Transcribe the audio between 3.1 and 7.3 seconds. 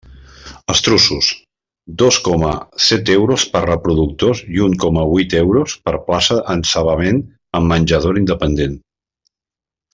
euros per reproductors i un coma huit euros per plaça encebament